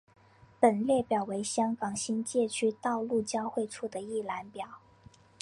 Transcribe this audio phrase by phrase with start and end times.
[0.59, 4.67] 本列表为香港新界区道路交汇处的一览表。